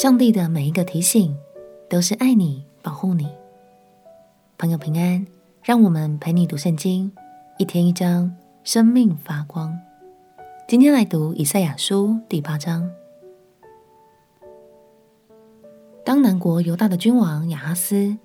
[0.00, 1.36] 上帝的每一个提醒
[1.86, 3.28] 都是爱你、保护你。
[4.56, 5.26] 朋友平安，
[5.62, 7.12] 让我们陪你读圣经，
[7.58, 8.34] 一天一章，
[8.64, 9.78] 生命发光。
[10.66, 12.90] 今天来读以赛亚书第八章。
[16.02, 18.16] 当南国犹大的君王亚哈斯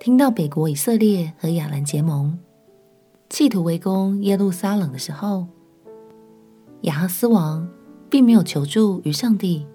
[0.00, 2.38] 听到北国以色列和亚兰结盟，
[3.28, 5.46] 企图围攻耶路撒冷的时候，
[6.84, 7.68] 亚哈斯王
[8.08, 9.66] 并没有求助于上帝。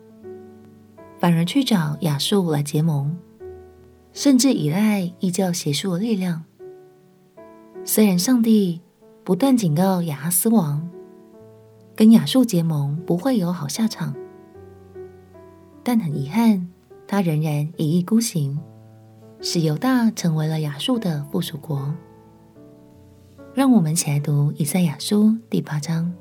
[1.19, 3.17] 反而去找亚述来结盟，
[4.13, 6.43] 甚至依赖异教邪术的力量。
[7.83, 8.81] 虽然上帝
[9.23, 10.87] 不断警告亚哈斯王，
[11.95, 14.13] 跟亚述结盟不会有好下场，
[15.83, 16.67] 但很遗憾，
[17.07, 18.59] 他仍然一意孤行，
[19.41, 21.93] 使犹大成为了亚述的附属国。
[23.55, 26.13] 让我们一起来读以赛亚书第八章。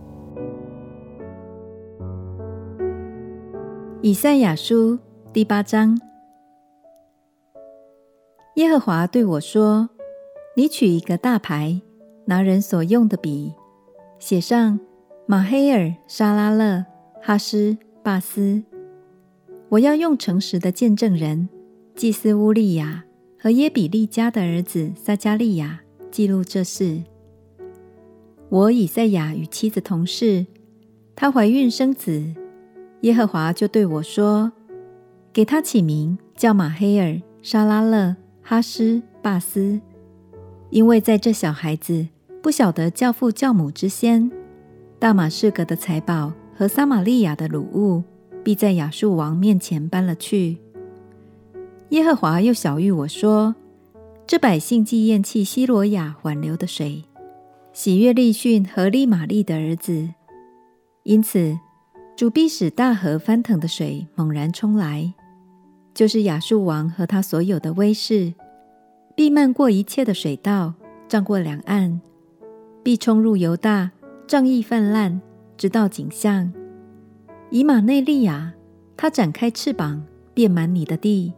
[4.07, 5.01] 以赛亚书
[5.33, 6.01] 第八章，
[8.55, 9.91] 耶和华对我说
[10.55, 11.83] ：“你取一个大牌，
[12.27, 13.53] 拿人所用的笔，
[14.21, 14.79] 写上
[15.27, 16.87] 马黑尔、沙拉勒、
[17.21, 18.63] 哈斯、巴斯。
[19.71, 21.49] 我要用诚实的见证人
[21.97, 23.05] 祭司乌利亚
[23.37, 25.81] 和耶比利家的儿子撒迦利亚
[26.13, 27.03] 记录这事。
[28.51, 30.47] 我以赛亚与妻子同室，
[31.17, 32.23] 她怀孕生子。”
[33.07, 34.51] 耶和华就对我说
[35.33, 39.81] ：“给他起名叫马黑尔、沙拉勒、哈斯、巴斯，
[40.71, 42.09] 因为在这小孩子
[42.43, 44.29] 不晓得教父教母之先，
[44.99, 48.03] 大马士革的财宝和撒玛利亚的掳物，
[48.43, 50.59] 必在亚述王面前搬了去。”
[51.91, 53.55] 耶和华又晓諭我说
[54.27, 57.05] ：“这百姓既厌弃西罗亚缓流的水，
[57.73, 60.09] 喜悦利汛和利玛利的儿子，
[61.05, 61.57] 因此。”
[62.17, 65.13] 主必使大河翻腾的水猛然冲来，
[65.93, 68.33] 就是亚述王和他所有的威势，
[69.15, 70.73] 必漫过一切的水道，
[71.07, 72.01] 涨过两岸，
[72.83, 73.91] 必冲入犹大，
[74.27, 75.21] 仗义泛滥，
[75.59, 76.51] 直到景象。
[77.51, 78.55] 以马内利亚，
[78.97, 80.03] 他展开翅膀，
[80.33, 81.35] 遍满你的地。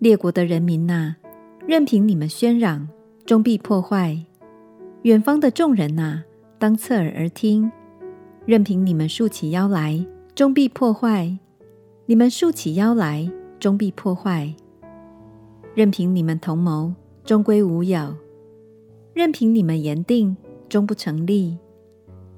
[0.00, 1.16] 列国的人民哪，
[1.66, 2.86] 任凭你们喧嚷，
[3.24, 4.22] 终必破坏。
[5.04, 6.22] 远方的众人哪，
[6.58, 7.72] 当侧耳而听。
[8.44, 10.04] 任凭你们竖起腰来，
[10.34, 11.38] 终必破坏；
[12.06, 13.30] 你们竖起腰来，
[13.60, 14.52] 终必破坏。
[15.74, 16.92] 任凭你们同谋，
[17.24, 18.14] 终归无有；
[19.14, 20.36] 任凭你们言定，
[20.68, 21.56] 终不成立。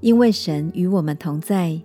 [0.01, 1.81] 因为神与我们同在。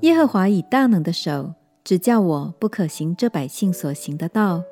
[0.00, 4.62] 耶和华以大能的手指教我，不可行这百姓所行的道，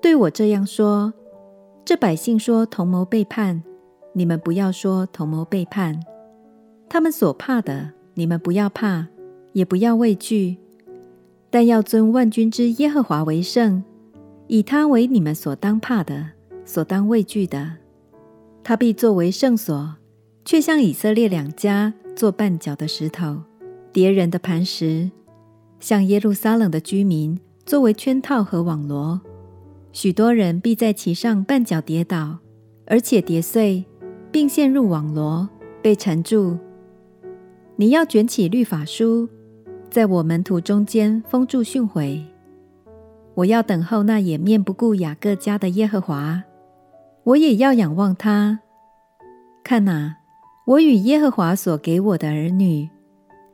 [0.00, 1.12] 对我这样说：
[1.84, 3.64] 这百姓说同谋背叛，
[4.12, 6.00] 你们不要说同谋背叛。
[6.96, 9.08] 他们所怕的，你们不要怕，
[9.52, 10.56] 也不要畏惧，
[11.50, 13.84] 但要尊万军之耶和华为圣，
[14.46, 16.30] 以他为你们所当怕的、
[16.64, 17.70] 所当畏惧的。
[18.64, 19.96] 他必作为圣所，
[20.42, 23.42] 却向以色列两家做绊脚的石头，
[23.92, 25.10] 跌人的磐石，
[25.78, 29.20] 向耶路撒冷的居民作为圈套和网罗。
[29.92, 32.38] 许多人必在其上绊脚跌倒，
[32.86, 33.84] 而且跌碎，
[34.32, 35.46] 并陷入网罗，
[35.82, 36.56] 被缠住。
[37.78, 39.28] 你要卷起律法书，
[39.90, 42.22] 在我门徒中间封住训诲。
[43.34, 46.42] 我要等候那掩面不顾雅各家的耶和华，
[47.22, 48.60] 我也要仰望他。
[49.62, 50.16] 看哪，
[50.66, 52.88] 我与耶和华所给我的儿女，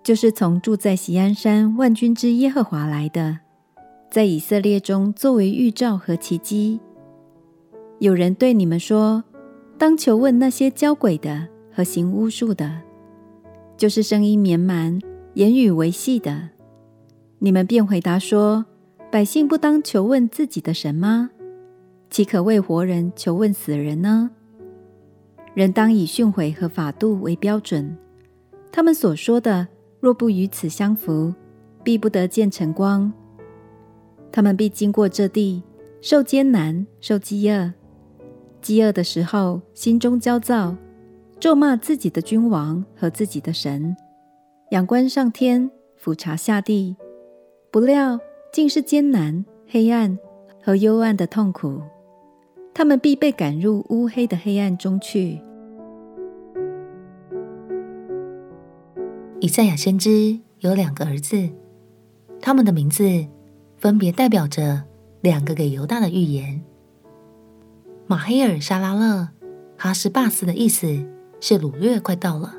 [0.05, 3.41] 就是从住在锡安山万军之耶和华来的，
[4.09, 6.79] 在以色列中作为预兆和奇迹。
[7.99, 9.25] 有人对你们说，
[9.77, 12.83] 当求问那些交鬼的和行巫术的。
[13.83, 14.97] 就是声音绵蛮、
[15.35, 16.51] 言语维系的，
[17.41, 18.65] 你们便回答说：
[19.11, 21.31] 百姓不当求问自己的神吗？
[22.09, 24.31] 岂可为活人求问死人呢？
[25.55, 27.99] 人当以训诲和法度为标准。
[28.71, 29.67] 他们所说的
[29.99, 31.35] 若不与此相符，
[31.83, 33.13] 必不得见晨光。
[34.31, 35.61] 他们必经过这地，
[36.01, 37.73] 受艰难，受饥饿。
[38.61, 40.77] 饥饿的时候，心中焦躁。
[41.43, 43.97] 咒骂自己的君王和自己的神，
[44.71, 46.95] 仰观上天，俯察下地，
[47.73, 48.17] 不料
[48.53, 50.17] 竟是艰难、黑暗
[50.63, 51.83] 和幽暗的痛苦。
[52.73, 55.43] 他们必被赶入乌黑的黑暗中去。
[59.41, 61.51] 以赛亚先知有两个儿子，
[62.41, 63.03] 他们的名字
[63.79, 64.85] 分别代表着
[65.21, 66.63] 两个给犹大的预言：
[68.07, 69.31] 马黑尔、沙拉勒、
[69.77, 71.05] 哈什巴斯的意思。
[71.45, 72.55] 是掳掠快到了，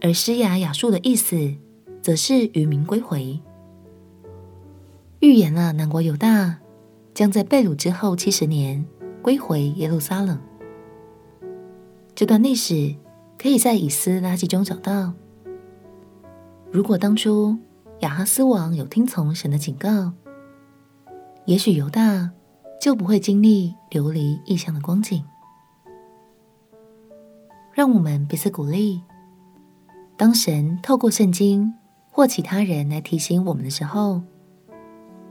[0.00, 1.52] 而施雅雅述的意思，
[2.00, 3.40] 则是渔民归回。
[5.18, 6.60] 预言了南国犹大
[7.12, 8.86] 将在被掳之后七十年
[9.20, 10.38] 归回耶路撒冷。
[12.14, 12.94] 这段历史
[13.36, 15.12] 可以在以斯拉记中找到。
[16.70, 17.58] 如果当初
[17.98, 20.12] 亚哈斯王有听从神的警告，
[21.46, 22.30] 也许犹大
[22.80, 25.24] 就不会经历流离异乡的光景。
[27.80, 29.00] 让我们彼此鼓励。
[30.14, 31.72] 当神透过圣经
[32.10, 34.20] 或其他人来提醒我们的时候，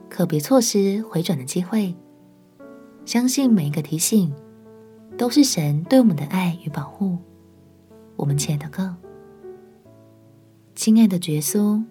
[0.09, 1.95] 可别错失回转的机会。
[3.05, 4.33] 相信每一个提醒
[5.15, 7.19] 都是神对我们的爱与保护。
[8.15, 8.95] 我们亲爱的祷告，
[10.73, 11.83] 亲爱的耶稣，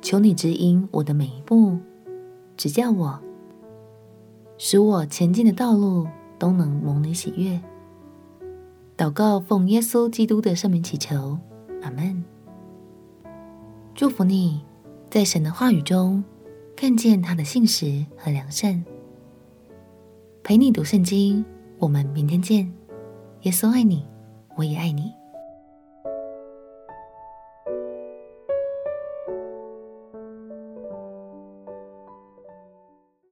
[0.00, 1.76] 求你指引我的每一步，
[2.56, 3.20] 指教我，
[4.56, 6.06] 使我前进的道路
[6.38, 7.60] 都能蒙你喜悦。
[9.00, 11.38] 祷告奉耶稣基督的圣名祈求。
[11.80, 12.22] 阿门。
[13.94, 14.60] 祝福你，
[15.08, 16.22] 在神的话语中
[16.76, 18.84] 看见他的信实和良善。
[20.42, 21.42] 陪你读圣经，
[21.78, 22.70] 我们明天见。
[23.44, 24.04] 耶稣爱你，
[24.54, 25.14] 我也爱你。